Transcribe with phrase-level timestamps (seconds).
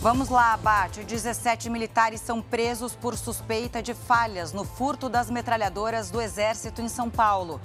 [0.00, 1.04] Vamos lá, abate.
[1.04, 6.88] 17 militares são presos por suspeita de falhas no furto das metralhadoras do Exército em
[6.88, 7.60] São Paulo.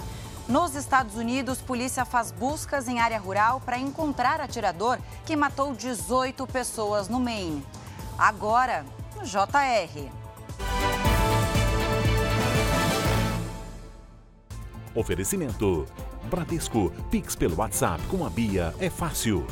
[0.45, 6.45] Nos Estados Unidos, polícia faz buscas em área rural para encontrar atirador que matou 18
[6.47, 7.65] pessoas no Maine.
[8.17, 10.11] Agora, no JR.
[14.93, 15.85] Oferecimento:
[16.29, 19.47] Bradesco, Pix pelo WhatsApp com a Bia é fácil.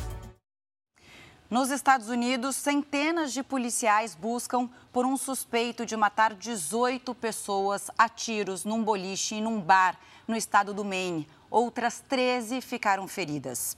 [1.54, 8.08] Nos Estados Unidos, centenas de policiais buscam por um suspeito de matar 18 pessoas a
[8.08, 9.96] tiros num boliche e num bar
[10.26, 11.28] no estado do Maine.
[11.48, 13.76] Outras 13 ficaram feridas.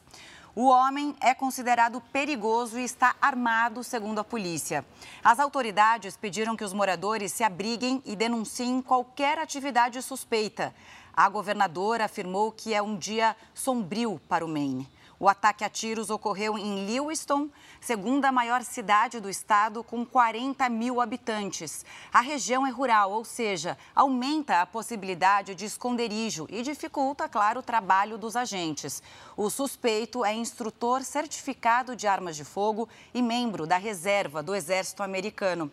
[0.54, 4.82] O homem é considerado perigoso e está armado, segundo a polícia.
[5.22, 10.74] As autoridades pediram que os moradores se abriguem e denunciem qualquer atividade suspeita.
[11.12, 14.88] A governadora afirmou que é um dia sombrio para o Maine.
[15.18, 17.48] O ataque a tiros ocorreu em Lewiston,
[17.80, 21.86] segunda maior cidade do estado, com 40 mil habitantes.
[22.12, 27.62] A região é rural, ou seja, aumenta a possibilidade de esconderijo e dificulta, claro, o
[27.62, 29.02] trabalho dos agentes.
[29.34, 35.02] O suspeito é instrutor certificado de armas de fogo e membro da reserva do Exército
[35.02, 35.72] Americano.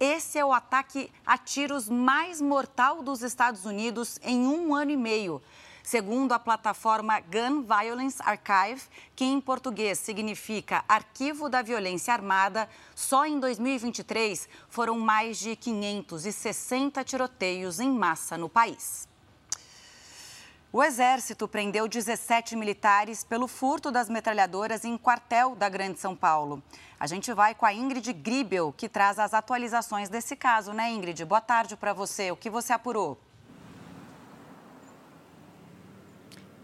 [0.00, 4.96] Esse é o ataque a tiros mais mortal dos Estados Unidos em um ano e
[4.96, 5.42] meio
[5.88, 8.82] segundo a plataforma Gun Violence Archive,
[9.16, 17.02] que em português significa Arquivo da Violência Armada, só em 2023 foram mais de 560
[17.04, 19.08] tiroteios em massa no país.
[20.70, 26.62] O Exército prendeu 17 militares pelo furto das metralhadoras em quartel da Grande São Paulo.
[27.00, 31.24] A gente vai com a Ingrid Gribel, que traz as atualizações desse caso, né, Ingrid?
[31.24, 32.30] Boa tarde para você.
[32.30, 33.18] O que você apurou?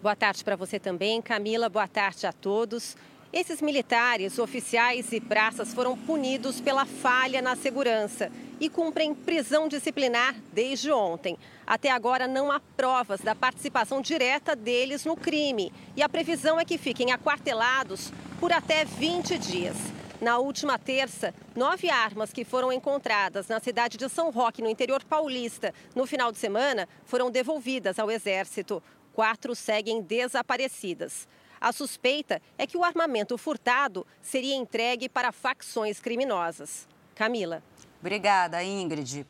[0.05, 1.71] Boa tarde para você também, Camila.
[1.71, 2.95] Boa tarde a todos.
[3.33, 10.35] Esses militares, oficiais e praças foram punidos pela falha na segurança e cumprem prisão disciplinar
[10.53, 11.39] desde ontem.
[11.67, 16.67] Até agora não há provas da participação direta deles no crime e a previsão é
[16.67, 19.77] que fiquem aquartelados por até 20 dias.
[20.21, 25.03] Na última terça, nove armas que foram encontradas na cidade de São Roque, no interior
[25.03, 28.83] paulista, no final de semana, foram devolvidas ao Exército
[29.15, 31.27] quatro seguem desaparecidas.
[31.61, 36.87] A suspeita é que o armamento furtado seria entregue para facções criminosas.
[37.15, 37.63] Camila.
[38.01, 39.27] Obrigada, Ingrid.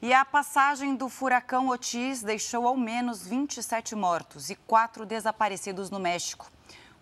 [0.00, 5.98] E a passagem do furacão Otis deixou ao menos 27 mortos e quatro desaparecidos no
[5.98, 6.50] México.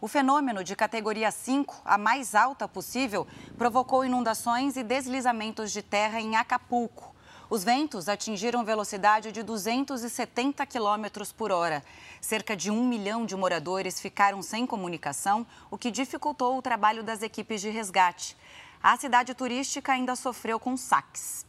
[0.00, 6.20] O fenômeno de categoria 5, a mais alta possível, provocou inundações e deslizamentos de terra
[6.20, 7.14] em Acapulco.
[7.50, 11.82] Os ventos atingiram velocidade de 270 km por hora.
[12.20, 17.22] Cerca de um milhão de moradores ficaram sem comunicação, o que dificultou o trabalho das
[17.22, 18.36] equipes de resgate.
[18.80, 21.44] A cidade turística ainda sofreu com saques.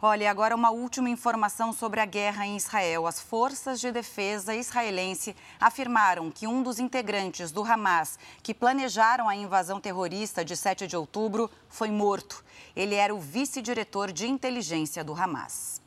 [0.00, 3.04] Olha, agora uma última informação sobre a guerra em Israel.
[3.04, 9.34] As forças de defesa israelense afirmaram que um dos integrantes do Hamas que planejaram a
[9.34, 12.44] invasão terrorista de 7 de outubro foi morto.
[12.74, 15.80] Ele era o vice-diretor de inteligência do Hamas.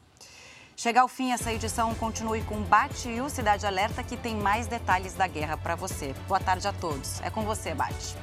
[0.76, 4.68] Chega ao fim essa edição, continue com Bate e o Cidade Alerta, que tem mais
[4.68, 6.14] detalhes da guerra para você.
[6.28, 7.22] Boa tarde a todos.
[7.22, 8.16] É com você, Bate.